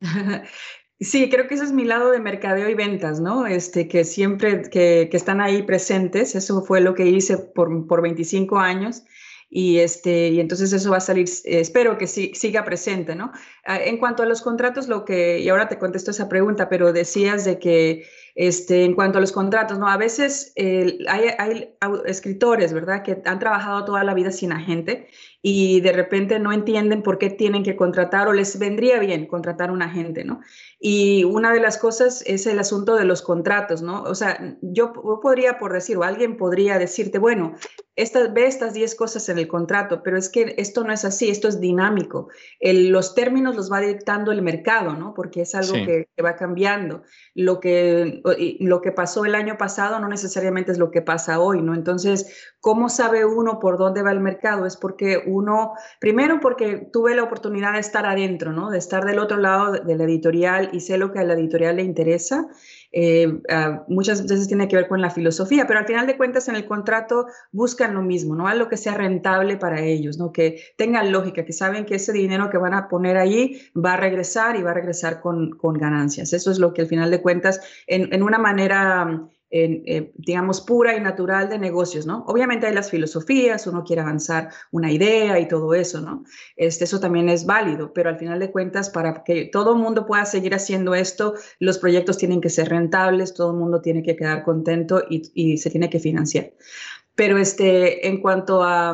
[1.00, 3.46] Sí, creo que ese es mi lado de mercadeo y ventas, ¿no?
[3.46, 8.02] Este, que siempre que, que están ahí presentes, eso fue lo que hice por, por
[8.02, 9.04] 25 años
[9.48, 13.32] y, este, y entonces eso va a salir, espero que sí, siga presente, ¿no?
[13.64, 16.92] Ah, en cuanto a los contratos, lo que, y ahora te contesto esa pregunta, pero
[16.92, 19.88] decías de que este, en cuanto a los contratos, ¿no?
[19.88, 21.74] A veces hay, hay,
[22.06, 25.08] escritores, ¿verdad?, que han trabajado toda la vida sin agente
[25.42, 29.70] y de repente no entienden por qué tienen que contratar o les vendría bien contratar
[29.70, 30.40] un agente, ¿no?
[30.78, 34.02] Y una de las cosas es el asunto de los contratos, ¿no?
[34.02, 37.54] O sea, yo podría, por decir, o alguien podría decirte, bueno,
[37.96, 41.28] estas, ve estas 10 cosas en el contrato, pero es que esto no es así,
[41.28, 42.28] esto es dinámico.
[42.60, 45.14] los términos los va dictando el mercado, ¿no?
[45.14, 47.02] Porque es algo que, va cambiando.
[47.34, 48.22] Lo que,
[48.60, 51.74] lo que pasó el año pasado no necesariamente es lo que pasa hoy, ¿no?
[51.74, 54.66] Entonces, ¿cómo sabe uno por dónde va el mercado?
[54.66, 58.70] Es porque uno, primero porque tuve la oportunidad de estar adentro, ¿no?
[58.70, 61.76] De estar del otro lado de la editorial y sé lo que a la editorial
[61.76, 62.48] le interesa.
[62.92, 66.48] Eh, ah, muchas veces tiene que ver con la filosofía, pero al final de cuentas
[66.48, 68.46] en el contrato buscan lo mismo, ¿no?
[68.46, 70.32] Algo que sea rentable para ellos, ¿no?
[70.32, 73.96] Que tengan lógica, que saben que ese dinero que van a poner ahí va a
[73.96, 76.32] regresar y va a regresar con, con ganancias.
[76.32, 80.96] Eso es lo que al final de cuentas, en, en una manera eh, digamos, pura
[80.96, 82.24] y natural de negocios, ¿no?
[82.28, 86.24] Obviamente hay las filosofías, uno quiere avanzar una idea y todo eso, ¿no?
[86.54, 90.06] Este, eso también es válido, pero al final de cuentas, para que todo el mundo
[90.06, 94.14] pueda seguir haciendo esto, los proyectos tienen que ser rentables, todo el mundo tiene que
[94.14, 96.52] quedar contento y, se tiene que financiar.
[97.16, 98.90] Pero este, en cuanto a,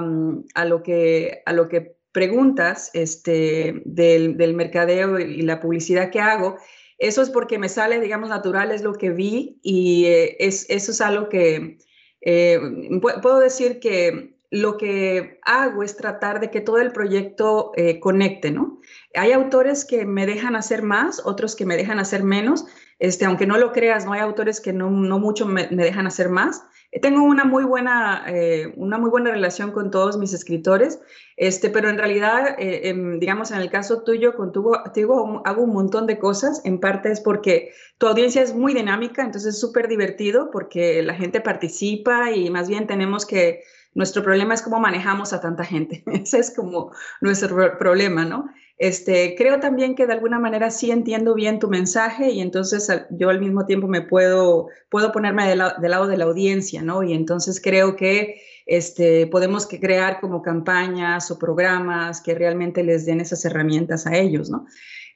[0.54, 6.20] a, lo, que, a lo que preguntas este, del, del mercadeo y la publicidad que
[6.20, 6.56] hago,
[6.98, 10.92] eso es porque me sale, digamos, natural, es lo que vi y eh, es, eso
[10.92, 11.78] es algo que
[12.20, 12.60] eh,
[13.00, 18.50] puedo decir que lo que hago es tratar de que todo el proyecto eh, conecte,
[18.50, 18.80] ¿no?
[19.14, 22.64] Hay autores que me dejan hacer más, otros que me dejan hacer menos.
[22.98, 26.06] Este, aunque no lo creas, no hay autores que no, no mucho me, me dejan
[26.06, 26.62] hacer más.
[27.00, 31.00] Tengo una muy buena, eh, una muy buena relación con todos mis escritores,
[31.36, 36.18] este, pero en realidad, eh, digamos, en el caso tuyo, contigo, hago un montón de
[36.18, 36.62] cosas.
[36.64, 41.14] En parte es porque tu audiencia es muy dinámica, entonces es súper divertido porque la
[41.14, 43.62] gente participa y más bien tenemos que,
[43.96, 46.04] nuestro problema es cómo manejamos a tanta gente.
[46.12, 48.50] Ese es como nuestro problema, ¿no?
[48.78, 53.30] Este, creo también que de alguna manera sí entiendo bien tu mensaje y entonces yo
[53.30, 57.02] al mismo tiempo me puedo, puedo ponerme del, lado de la audiencia, ¿no?
[57.02, 63.22] Y entonces creo que este, podemos crear como campañas o programas que realmente les den
[63.22, 64.66] esas herramientas a ellos, ¿no?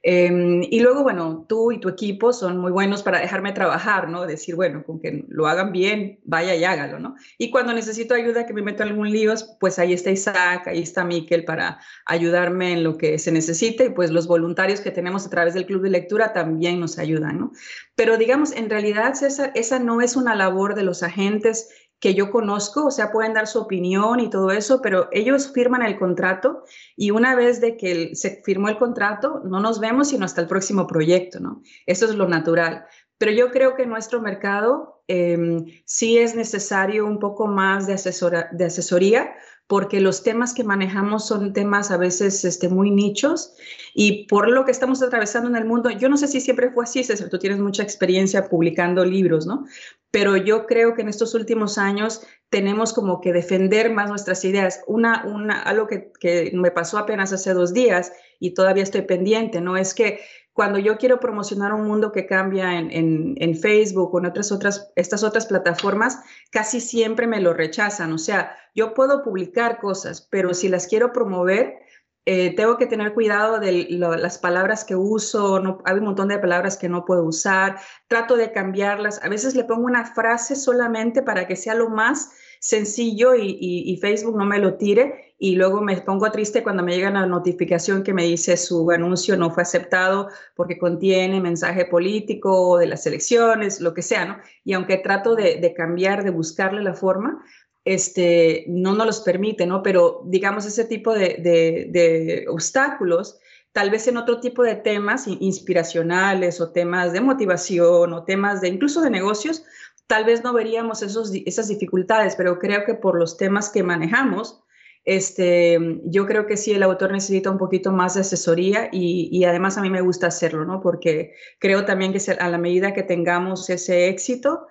[0.03, 4.27] Em, y luego, bueno, tú y tu equipo son muy buenos para dejarme trabajar, ¿no?
[4.27, 7.17] Decir, bueno, con que lo hagan bien, vaya y hágalo, ¿no?
[7.37, 11.05] Y cuando necesito ayuda, que me meto algún lío, pues ahí está Isaac, ahí está
[11.05, 15.31] Miquel para ayudarme en lo que se necesite y pues los voluntarios que tenemos a
[15.31, 17.53] través del club de lectura también nos ayudan, ¿no?
[17.95, 21.69] Pero digamos, en realidad esa, esa no es una labor de los agentes
[22.01, 25.83] que yo conozco, o sea, pueden dar su opinión y todo eso, pero ellos firman
[25.83, 26.65] el contrato
[26.97, 30.49] y una vez de que se firmó el contrato, no nos vemos sino hasta el
[30.49, 31.63] próximo proyecto, ¿no?
[31.87, 32.87] Eso es lo natural.
[33.19, 37.93] Pero yo creo que en nuestro mercado em, sí es necesario un poco más de,
[37.93, 39.35] asesora, de asesoría
[39.71, 43.55] porque los temas que manejamos son temas a veces este, muy nichos
[43.95, 46.83] y por lo que estamos atravesando en el mundo, yo no sé si siempre fue
[46.83, 49.67] así, César, tú tienes mucha experiencia publicando libros, ¿no?
[50.11, 54.81] Pero yo creo que en estos últimos años tenemos como que defender más nuestras ideas.
[54.89, 59.61] Una, una, algo que, que me pasó apenas hace dos días y todavía estoy pendiente,
[59.61, 59.77] ¿no?
[59.77, 60.19] Es que
[60.61, 65.25] cuando yo quiero promocionar un mundo que cambia en, Facebook o en otras, otras, estas
[65.25, 66.21] otras plataformas,
[66.51, 68.13] casi siempre me lo rechazan.
[68.13, 71.79] O sea, yo puedo publicar cosas, pero si las quiero promover,
[72.27, 76.39] eh, tengo que tener cuidado de las palabras que uso, no, hay un montón de
[76.39, 81.23] palabras que no puedo usar, trato de cambiarlas, a veces le pongo una frase solamente
[81.23, 85.97] para que sea lo más sencillo y, Facebook no me lo tire y luego me
[86.03, 90.29] pongo triste cuando me llega la notificación que me dice su anuncio no fue aceptado
[90.55, 94.37] porque contiene mensaje político de las elecciones, lo que sea, ¿no?
[94.65, 97.43] Y aunque trato de, cambiar, de buscarle la forma,
[97.87, 99.83] este, no nos los permite, ¿no?
[99.83, 103.41] Pero digamos ese tipo de, de obstáculos
[103.73, 108.69] tal vez en otro tipo de temas inspiracionales o temas de motivación o temas de
[108.69, 109.65] incluso de negocios,
[110.07, 114.61] tal vez no veríamos esos, esas dificultades, pero creo que por los temas que manejamos,
[115.05, 119.79] este, yo creo que sí, el autor necesita un poquito más de asesoría y, además
[119.79, 120.81] a mí me gusta hacerlo, ¿no?
[120.81, 124.67] Porque creo también que a la medida que tengamos ese éxito,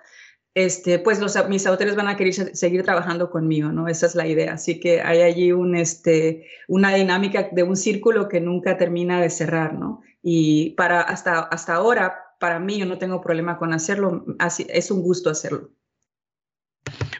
[0.54, 3.88] este, pues los, mis autores van a querer seguir trabajando conmigo, ¿no?
[3.88, 4.54] Esa es la idea.
[4.54, 9.30] Así que hay allí un, este, una dinámica de un círculo que nunca termina de
[9.30, 10.02] cerrar, ¿no?
[10.22, 14.90] Y para hasta, hasta ahora, para mí yo no tengo problema con hacerlo, así, es
[14.90, 15.70] un gusto hacerlo.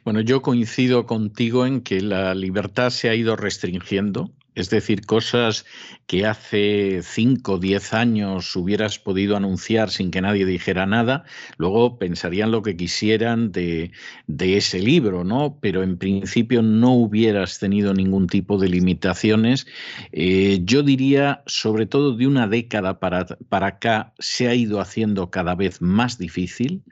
[0.04, 5.64] Bueno, yo coincido contigo en que la libertad se ha ido restringiendo es decir, cosas
[6.06, 11.24] que hace 5 o 10 años hubieras podido anunciar sin que nadie dijera nada,
[11.56, 13.92] luego pensarían lo que quisieran de,
[14.38, 15.58] ese libro, ¿no?
[15.60, 19.66] Pero en principio no hubieras tenido ningún tipo de limitaciones.
[20.10, 25.30] Eh, yo diría, sobre todo de una década para, para acá, se ha ido haciendo
[25.30, 26.82] cada vez más difícil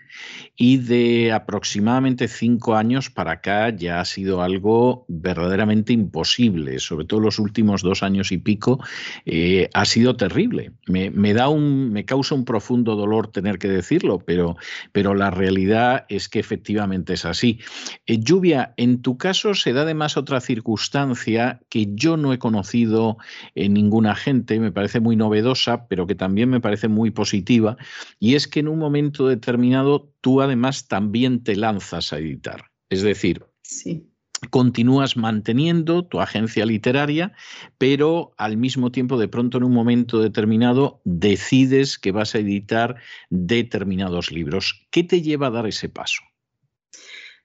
[0.56, 7.20] y de aproximadamente 5 años para acá ya ha sido algo verdaderamente imposible, sobre todo
[7.20, 7.47] los últimos
[7.82, 8.80] dos años y pico,
[9.26, 10.72] eh, ha sido terrible.
[10.86, 14.56] Me, da un, me causa un profundo dolor tener que decirlo, pero,
[14.92, 17.60] pero la realidad es que efectivamente es así.
[18.06, 23.18] Eh, Lluvia, en tu caso se da además otra circunstancia que yo no he conocido
[23.54, 27.76] en ninguna gente, me parece muy novedosa, pero que también me parece muy positiva,
[28.18, 32.64] y es que en un momento determinado tú además también te lanzas a editar.
[32.90, 34.08] Es decir, sí
[34.50, 37.32] continúas manteniendo tu agencia literaria,
[37.78, 42.96] pero al mismo tiempo, de pronto, en un momento determinado, decides que vas a editar
[43.30, 44.86] determinados libros.
[44.90, 46.22] ¿Qué te lleva a dar ese paso?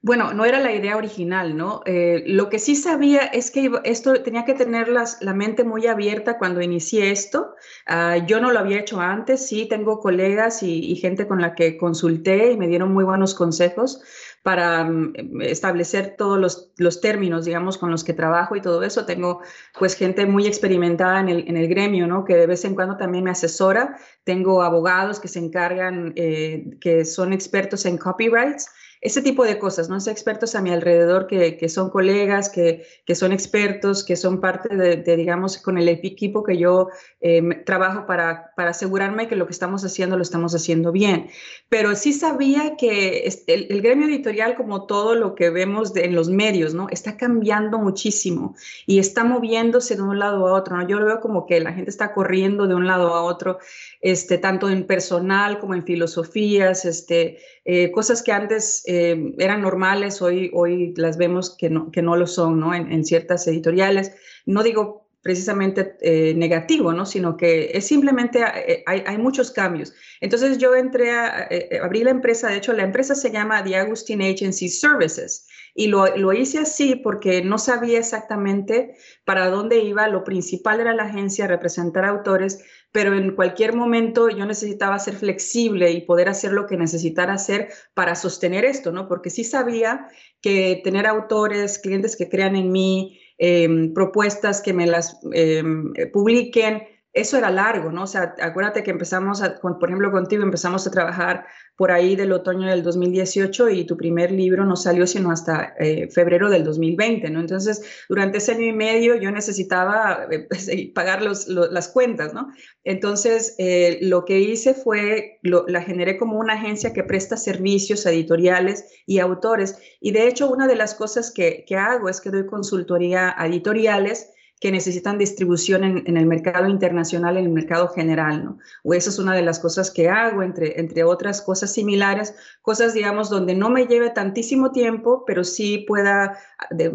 [0.06, 1.82] Bueno, no era la idea original, ¿no?
[1.86, 6.38] Eh, lo que sí sabía es que esto tenía que tener la mente muy abierta
[6.38, 7.56] cuando inicié esto.
[7.88, 11.77] Ah, yo no lo había hecho antes, sí, tengo colegas y, gente con la que
[11.77, 14.01] consulté y me dieron muy buenos consejos,
[14.43, 19.06] para mm, establecer todos los, términos, digamos, con los que trabajo y todo eso.
[19.06, 19.41] Tengo
[19.79, 22.25] pues gente muy experimentada en el, en el gremio, ¿no?
[22.25, 23.97] Que de vez en cuando también me asesora.
[24.23, 28.69] Tengo abogados que se encargan, eh, que son expertos en copyrights.
[29.03, 29.99] Ese tipo de cosas, ¿no?
[29.99, 34.39] Sé expertos a mi alrededor que, que son colegas, que, que, son expertos, que son
[34.39, 36.87] parte de, digamos, con el equipo que yo
[37.19, 41.27] eh, trabajo para, para asegurarme que lo que estamos haciendo lo estamos haciendo bien.
[41.67, 46.29] Pero sí sabía que el, el gremio editorial, como todo lo que vemos en los
[46.29, 46.87] medios, ¿no?
[46.89, 48.55] Está cambiando muchísimo
[48.87, 50.87] y está moviéndose de un lado a otro, ¿no?
[50.87, 53.59] Yo lo veo como que la gente está corriendo de un lado a otro,
[53.99, 58.92] este, tanto en personal como en filosofías, este, eh, cosas que antes eh,
[59.38, 62.73] eran normales, hoy, hoy las vemos que no, que no lo son, ¿no?
[62.73, 64.13] En, ciertas editoriales.
[64.45, 67.06] No digo precisamente eh, negativo, ¿no?
[67.06, 69.93] Sino que es simplemente, eh, hay, hay, muchos cambios.
[70.19, 73.77] Entonces yo entré a, eh, abrí la empresa, de hecho la empresa se llama The
[73.77, 80.08] Agustin Agency Services y lo, lo, hice así porque no sabía exactamente para dónde iba.
[80.08, 85.91] Lo principal era la agencia, representar autores, pero en cualquier momento yo necesitaba ser flexible
[85.91, 89.10] y poder hacer lo que necesitara hacer para sostener esto, ¿no?
[89.10, 90.08] Porque sí sabía
[90.41, 96.84] que tener autores, clientes que crean en mí, Em, propuestas que me las em, publiquen.
[97.13, 98.04] Eso era largo, ¿no?
[98.04, 101.45] O sea, acuérdate que empezamos, por ejemplo, contigo empezamos a trabajar
[101.76, 106.10] por ahí del otoño del 2018 y tu primer libro no salió sino hasta eh,
[106.10, 107.39] febrero del 2020, ¿no?
[107.39, 112.47] Entonces, durante ese año y medio yo necesitaba eh, pues, pagar las cuentas, ¿no?
[112.84, 118.86] Entonces, eh, lo que hice fue, la generé como una agencia que presta servicios editoriales
[119.06, 119.78] y autores.
[120.02, 123.45] Y de hecho, una de las cosas que, que hago es que doy consultoría a
[123.45, 124.32] editoriales
[124.63, 128.60] que necesitan distribución en, el mercado internacional, en el mercado general, ¿no?
[128.84, 132.93] O esa es una de las cosas que hago, entre, entre otras cosas similares, cosas,
[132.93, 136.39] digamos, donde no me lleve tantísimo tiempo, pero sí pueda,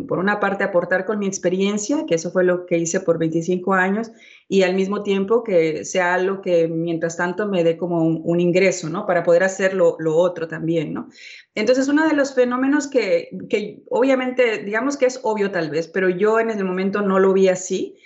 [0.08, 3.74] por una parte, aportar con mi experiencia, que eso fue lo que hice por 25
[3.74, 4.12] años,
[4.48, 8.88] y al mismo tiempo que sea algo que mientras tanto me dé como un, ingreso,
[8.88, 9.06] ¿no?
[9.06, 11.10] Para poder hacer lo, otro también, ¿no?
[11.54, 16.08] Entonces, uno de los fenómenos que, que obviamente, digamos que es obvio tal vez, pero
[16.08, 17.98] yo en ese momento no lo vi así,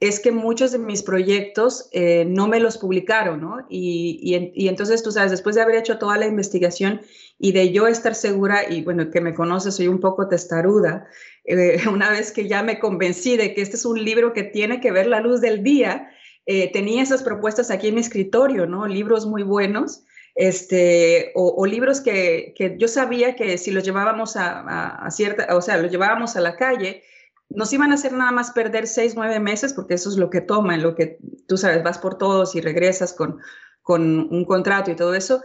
[0.00, 3.66] es que muchos de mis proyectos eh, no me los publicaron, ¿no?
[3.68, 7.02] Y, y, entonces, tú sabes, después de haber hecho toda la investigación
[7.38, 11.06] y de yo estar segura, y bueno, que me conoces, soy un poco testaruda,
[11.44, 14.80] eh, una vez que ya me convencí de que este es un libro que tiene
[14.80, 16.10] que ver la luz del día,
[16.46, 18.86] eh, tenía esas propuestas aquí en mi escritorio, ¿no?
[18.86, 24.60] Libros muy buenos, este, o, libros que, que, yo sabía que si los llevábamos a,
[24.60, 27.02] a, a cierta, o sea, los llevábamos a la calle,
[27.50, 30.40] nos iban a hacer nada más perder seis, nueve meses, porque eso es lo que
[30.40, 33.40] toma, en lo que tú sabes, vas por todos y regresas con,
[33.82, 35.42] con un contrato y todo eso,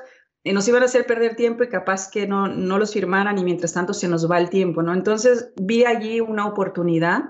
[0.54, 3.74] nos iban a hacer perder tiempo y capaz que no, no los firmaran y mientras
[3.74, 4.94] tanto se nos va el tiempo, ¿no?
[4.94, 7.24] Entonces vi allí una oportunidad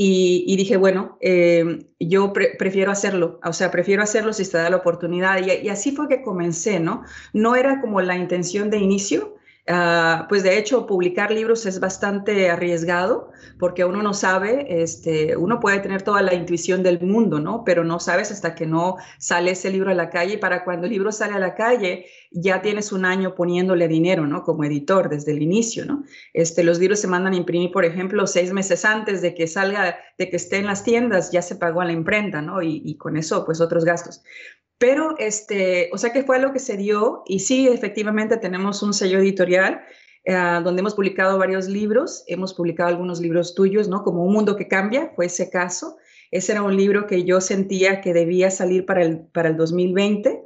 [0.00, 4.76] y, dije, bueno, eh, yo prefiero hacerlo, o sea, prefiero hacerlo si se da la
[4.76, 5.44] oportunidad.
[5.44, 7.02] Y, y, así fue que comencé, ¿no?
[7.32, 9.37] No era como la intención de inicio,
[9.70, 15.60] Ah, pues de hecho, publicar libros es bastante arriesgado porque uno no sabe, este, uno
[15.60, 17.64] puede tener toda la intuición del mundo, ¿no?
[17.64, 20.34] Pero no sabes hasta que no sale ese libro a la calle.
[20.34, 24.26] Y para cuando el libro sale a la calle, ya tienes un año poniéndole dinero,
[24.26, 24.42] ¿no?
[24.42, 26.04] Como editor desde el inicio, ¿no?
[26.32, 29.98] Este, los libros se mandan a imprimir, por ejemplo, seis meses antes de que salga,
[30.16, 32.62] de que esté en las tiendas, ya se pagó a la imprenta, ¿no?
[32.62, 34.22] Y, y con eso, pues otros gastos.
[34.78, 38.94] Pero, este, o sea que fue lo que se dio y sí, efectivamente tenemos un
[38.94, 39.57] sello editorial
[40.24, 44.02] eh, donde hemos publicado varios libros, hemos publicado algunos libros tuyos, ¿no?
[44.02, 45.96] Como Un Mundo que Cambia, fue ese caso.
[46.30, 50.42] Ese era un libro que yo sentía que debía salir para el, para el 2020.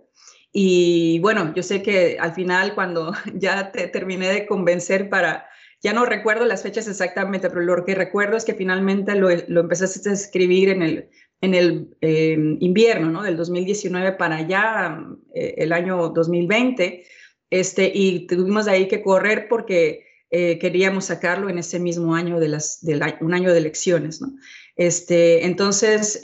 [0.53, 5.47] Y bueno, yo sé que al final cuando ya te terminé de convencer para,
[5.83, 9.61] ya no recuerdo las fechas exactamente, pero lo que recuerdo es que finalmente lo, lo
[9.61, 11.09] empezaste a escribir en el
[11.43, 13.23] en el eh, invierno ¿no?
[13.23, 17.05] del 2019 para allá, eh, el año 2020,
[17.53, 22.49] este, y tuvimos ahí que correr porque eh, queríamos sacarlo en ese mismo año de
[22.49, 22.81] las,
[23.21, 24.21] un año de elecciones.
[24.21, 24.33] ¿no?
[24.77, 26.21] Este, entonces,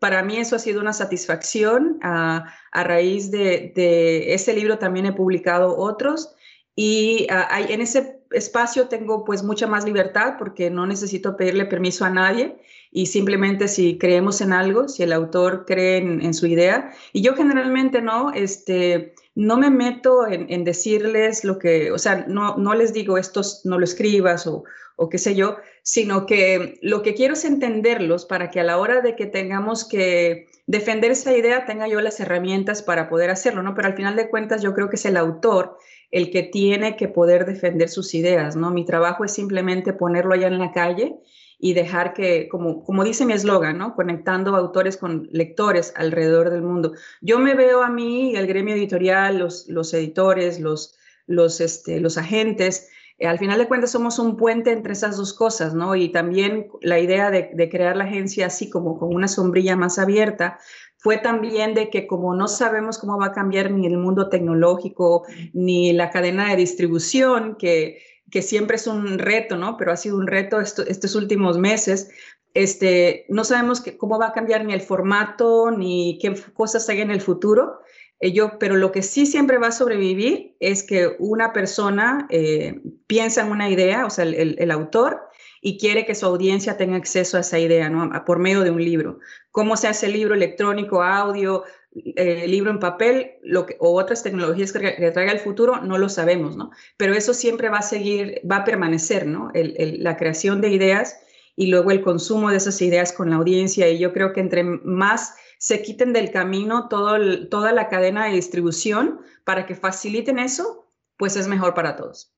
[0.00, 1.98] para mí eso ha sido una satisfacción.
[2.02, 6.34] A, a raíz de, de, ese libro también he publicado otros
[6.76, 12.04] y hay, en ese espacio tengo pues mucha más libertad porque no necesito pedirle permiso
[12.04, 12.56] a nadie
[12.90, 16.92] y simplemente si creemos en algo, si el autor cree en, su idea.
[17.12, 22.56] Y yo generalmente no, este, no me meto en, decirles lo que, o sea, no,
[22.56, 24.64] no les digo esto no lo escribas o,
[24.96, 28.78] o qué sé yo, sino que lo que quiero es entenderlos para que a la
[28.78, 33.62] hora de que tengamos que defender esa idea tenga yo las herramientas para poder hacerlo,
[33.62, 33.74] ¿no?
[33.74, 35.76] Pero al final de cuentas yo creo que es el autor
[36.10, 38.70] el que tiene que poder defender sus ideas, ¿no?
[38.70, 41.16] Mi trabajo es simplemente ponerlo allá en la calle
[41.64, 43.94] y dejar que, como, como dice mi eslogan, ¿no?
[43.94, 46.92] Conectando autores con lectores alrededor del mundo.
[47.22, 50.94] Yo me veo a mí, el gremio editorial, los, los editores, los,
[51.26, 52.90] los, este, los agentes.
[53.16, 55.96] Eh, al final de cuentas somos un puente entre esas dos cosas, ¿no?
[55.96, 59.98] Y también la idea de, de, crear la agencia así como con una sombrilla más
[59.98, 60.58] abierta
[60.98, 65.24] fue también de que como no sabemos cómo va a cambiar ni el mundo tecnológico
[65.54, 68.02] ni la cadena de distribución, que,
[68.34, 69.76] que siempre es un reto, ¿no?
[69.76, 72.10] Pero ha sido un reto estos últimos meses,
[72.52, 77.12] este, no sabemos cómo va a cambiar ni el formato ni qué cosas hay en
[77.12, 77.78] el futuro.
[78.18, 82.80] Eh, yo, pero lo que sí siempre va a sobrevivir es que una persona eh,
[83.06, 85.20] piensa en una idea, o sea, el, autor,
[85.60, 88.10] y quiere que su audiencia tenga acceso a esa idea, ¿no?
[88.24, 89.20] por medio de un libro.
[89.52, 91.62] ¿Cómo se hace el libro electrónico, audio,
[91.94, 95.80] eh, libro en papel lo que, o otras tecnologías que, traiga el futuro?
[95.80, 96.70] No lo sabemos, ¿no?
[96.96, 99.50] Pero eso siempre va a seguir, va a permanecer, ¿no?
[99.54, 101.18] La creación de ideas
[101.56, 103.88] y luego el consumo de esas ideas con la audiencia.
[103.88, 108.32] Y yo creo que entre más se quiten del camino todo toda la cadena de
[108.32, 112.33] distribución para que faciliten eso, pues es mejor para todos.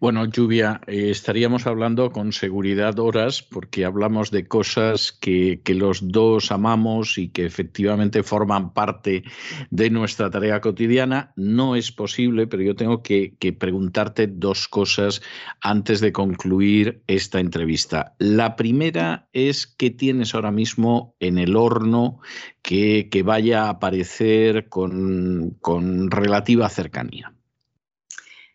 [0.00, 6.10] Bueno, Lluvia, eh, estaríamos hablando con seguridad horas porque hablamos de cosas que, que, los
[6.10, 9.24] dos amamos y que efectivamente forman parte
[9.68, 11.34] de nuestra tarea cotidiana.
[11.36, 15.20] No es posible, pero yo tengo que, que preguntarte dos cosas
[15.60, 18.14] antes de concluir esta entrevista.
[18.18, 22.20] La primera es qué tienes ahora mismo en el horno
[22.62, 27.34] que, que vaya a aparecer con, con relativa cercanía.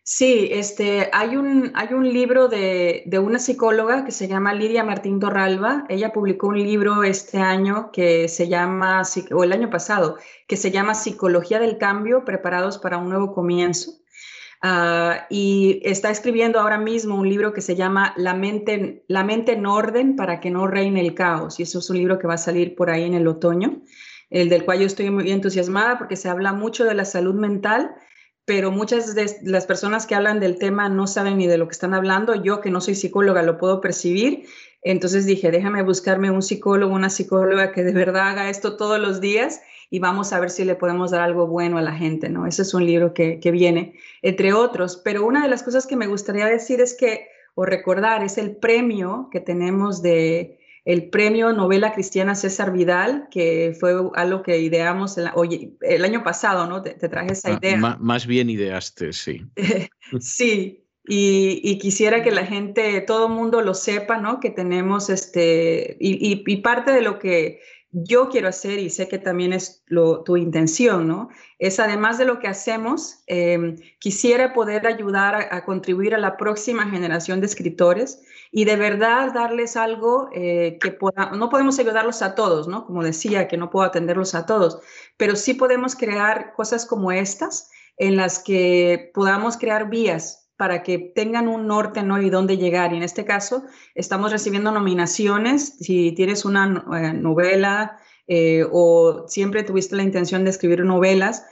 [0.08, 4.84] Sí, este, hay, un, hay un libro de, de, una psicóloga que se llama Lidia
[4.84, 5.84] Martín Torralba.
[5.88, 9.02] Ella publicó un libro este año que se llama,
[9.32, 13.94] o el año pasado, que se llama Psicología del Cambio, preparados para un nuevo comienzo.
[14.62, 19.54] Uh, y está escribiendo ahora mismo un libro que se llama La mente, La mente
[19.54, 21.58] en orden para que no reine el caos.
[21.58, 23.82] Y eso es un libro que va a salir por ahí en el otoño,
[24.30, 27.96] el del cual yo estoy muy entusiasmada porque se habla mucho de la salud mental
[28.46, 31.72] pero muchas de las personas que hablan del tema no saben ni de lo que
[31.72, 32.34] están hablando.
[32.36, 34.46] Yo, que no soy psicóloga, lo puedo percibir.
[34.82, 39.20] Entonces dije, déjame buscarme un psicólogo, una psicóloga que de verdad haga esto todos los
[39.20, 42.46] días y vamos a ver si le podemos dar algo bueno a la gente, ¿no?
[42.46, 44.96] Ese es un libro que, que viene, entre otros.
[45.04, 47.26] Pero una de las cosas que me gustaría decir es que,
[47.56, 53.76] o recordar, es el premio que tenemos de el premio novela cristiana César Vidal, que
[53.78, 56.80] fue algo que ideamos el, oye, el año pasado, ¿no?
[56.80, 57.76] Te, traje esa ah, idea.
[57.76, 59.44] más bien ideaste, sí.
[60.20, 64.38] sí, y, y, quisiera que la gente, todo el mundo lo sepa, ¿no?
[64.38, 67.60] Que tenemos este, y, y, y parte de lo que
[67.90, 71.30] yo quiero hacer y sé que también es lo, tu intención, ¿no?
[71.58, 76.36] Es además de lo que hacemos, eh, quisiera poder ayudar a, a, contribuir a la
[76.36, 82.22] próxima generación de escritores y de verdad darles algo eh, que pueda, no podemos ayudarlos
[82.22, 82.86] a todos, ¿no?
[82.86, 84.80] Como decía, que no puedo atenderlos a todos,
[85.16, 90.98] pero sí podemos crear cosas como estas en las que podamos crear vías para que
[90.98, 92.20] tengan un norte ¿no?
[92.20, 92.92] y dónde llegar.
[92.92, 95.76] Y en este caso estamos recibiendo nominaciones.
[95.80, 101.44] Si tienes una eh, novela eh, o siempre tuviste la intención de escribir novelas,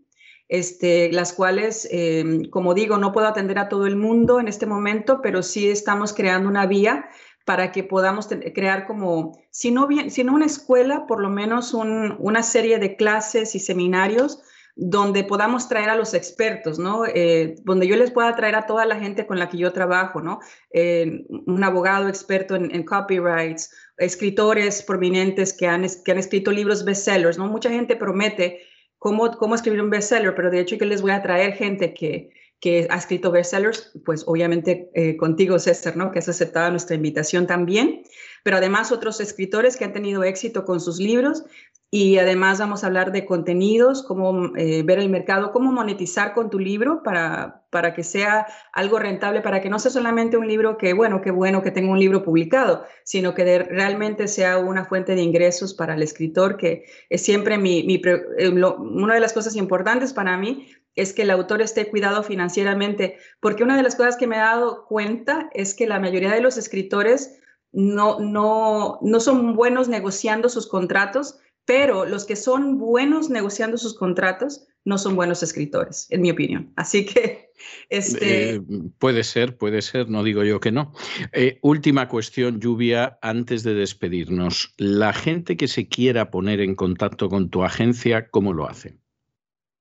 [0.52, 4.66] Este, las cuales, eh, como digo, no puedo atender a todo el mundo en este
[4.66, 7.10] momento, pero sí estamos creando una vía
[7.46, 11.74] para que podamos crear como, si no, bien, si no una escuela, por lo menos
[11.74, 14.42] un, una serie de clases y seminarios
[14.76, 17.06] donde podamos traer a los expertos, ¿no?
[17.06, 20.22] Eh, donde yo les pueda traer a toda la gente con la que yo trabajo,
[20.22, 20.40] ¿no?
[20.74, 26.84] Eh, un abogado experto en, en, copyrights, escritores prominentes que han, que han escrito libros
[26.84, 27.48] bestsellers, ¿no?
[27.48, 28.62] Mucha gente promete
[29.02, 32.30] cómo, cómo escribir un bestseller, pero de hecho que les voy a traer gente que,
[32.60, 36.12] que ha escrito bestsellers, pues obviamente eh, contigo, César, ¿no?
[36.12, 38.04] Que has aceptado nuestra invitación también,
[38.44, 41.44] pero además otros escritores que han tenido éxito con sus libros
[41.90, 46.52] y además vamos a hablar de contenidos, cómo eh, ver el mercado, cómo monetizar con
[46.52, 50.78] tu libro para, para que sea algo rentable, para que no sea solamente un libro
[50.78, 55.16] que, bueno, qué bueno que tenga un libro publicado, sino que realmente sea una fuente
[55.16, 60.14] de ingresos para el escritor, que es siempre mi, eh, una de las cosas importantes
[60.14, 64.28] para mí es que el autor esté cuidado financieramente, porque una de las cosas que
[64.28, 67.40] me he dado cuenta es que la mayoría de los escritores
[67.72, 73.98] no, no, no son buenos negociando sus contratos, pero los que son buenos negociando sus
[73.98, 76.72] contratos no son buenos escritores, en mi opinión.
[76.76, 77.52] Así que...
[77.90, 78.56] Este...
[78.56, 78.62] Eh,
[78.98, 80.94] puede ser, puede ser, no digo yo que no.
[81.32, 84.74] Eh, última cuestión, Lluvia, antes de despedirnos.
[84.78, 88.98] La gente que se quiera poner en contacto con tu agencia, ¿cómo lo hace?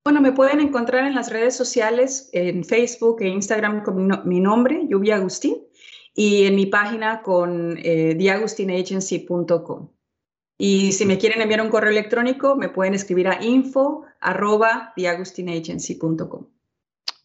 [0.05, 4.87] Bueno, me pueden encontrar en las redes sociales, en Facebook e Instagram con mi, nombre,
[4.89, 5.57] Lluvia Agustín,
[6.15, 9.89] y en mi página con eh, diagustinagency.com.
[10.63, 14.93] Y si me quieren enviar un correo electrónico, me pueden escribir a info arroba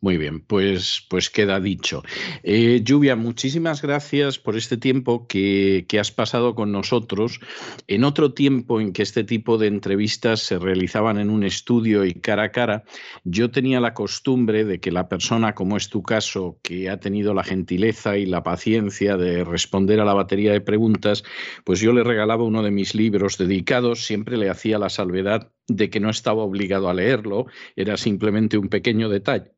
[0.06, 2.04] muy bien, pues, pues queda dicho.
[2.44, 7.40] Eh, Lluvia, muchísimas gracias por este tiempo que, que, has pasado con nosotros.
[7.88, 12.14] En otro tiempo en que este tipo de entrevistas se realizaban en un estudio y
[12.14, 12.84] cara a cara,
[13.24, 17.34] yo tenía la costumbre de que la persona, como es tu caso, que ha tenido
[17.34, 21.24] la gentileza y la paciencia de responder a la batería de preguntas,
[21.64, 25.90] pues yo le regalaba uno de mis libros dedicados, siempre le hacía la salvedad de
[25.90, 29.55] que no estaba obligado a leerlo, era simplemente un pequeño detalle.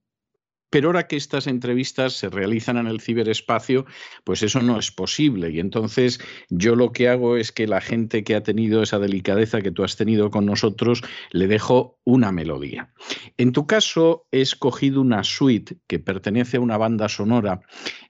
[0.70, 3.86] Pero ahora que estas entrevistas se realizan en el ciberespacio,
[4.24, 5.50] pues eso no es posible.
[5.50, 9.62] Y entonces yo lo que hago es que la gente que ha tenido esa delicadeza
[9.62, 11.02] que tú has tenido con nosotros,
[11.32, 12.94] le dejo una melodía.
[13.38, 17.62] En tu caso, he escogido una suite que pertenece a una banda sonora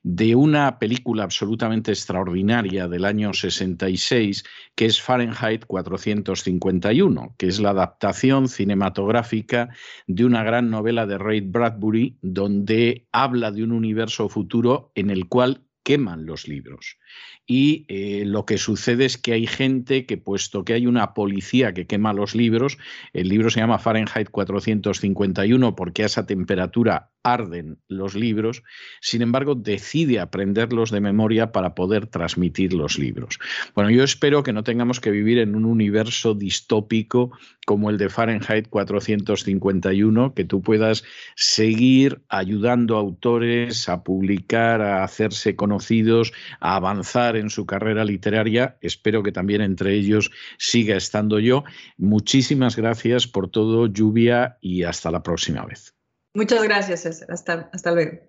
[0.09, 7.71] de una película absolutamente extraordinaria del año 66, que es Fahrenheit 451, que es la
[7.71, 9.67] adaptación cinematográfica
[10.07, 15.27] de una gran novela de Ray Bradbury, donde habla de un universo futuro en el
[15.27, 16.97] cual queman los libros.
[17.45, 21.73] Y eh, lo que sucede es que hay gente que, puesto que hay una policía
[21.73, 22.77] que quema los libros,
[23.11, 28.63] el libro se llama Fahrenheit 451 porque a esa temperatura arden los libros,
[29.01, 33.39] sin embargo decide aprenderlos de memoria para poder transmitir los libros.
[33.75, 37.31] Bueno, yo espero que no tengamos que vivir en un universo distópico
[37.65, 41.03] como el de Fahrenheit 451, que tú puedas
[41.35, 48.77] seguir ayudando a autores a publicar, a hacerse conocidos, a avanzar en su carrera literaria.
[48.81, 51.63] Espero que también entre ellos siga estando yo.
[51.97, 55.96] Muchísimas gracias por todo, Lluvia, y hasta la próxima vez.
[56.37, 57.31] Muchas gracias, César.
[57.31, 58.19] Hasta, hasta luego.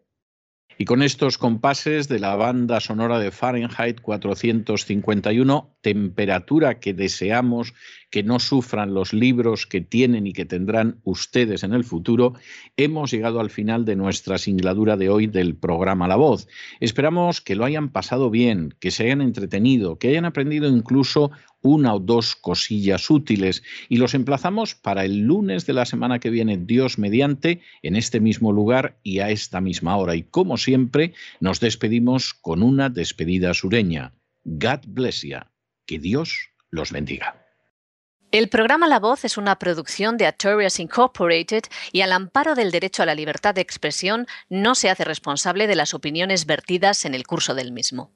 [0.79, 7.75] Y con estos compases de la banda sonora de Fahrenheit 451, temperatura que deseamos
[8.11, 12.33] que no sufran los libros que tienen y que tendrán ustedes en el futuro,
[12.79, 16.49] hemos llegado al final de nuestra singladura de hoy del programa La Voz.
[16.81, 21.31] Esperamos que lo hayan pasado bien, que se hayan entretenido, que hayan aprendido incluso
[21.63, 26.31] una o dos cosillas útiles y los emplazamos para el lunes de la semana que
[26.31, 30.15] viene, Dios mediante, en este mismo lugar y a esta misma hora.
[30.15, 34.15] Y como siempre, nos despedimos con una despedida sureña.
[34.45, 35.39] God bless you.
[35.87, 37.45] Que Dios los bendiga.
[38.31, 43.03] El programa La Voz es una producción de Artorias Incorporated y al amparo del derecho
[43.03, 47.27] a la libertad de expresión no se hace responsable de las opiniones vertidas en el
[47.27, 48.13] curso del mismo.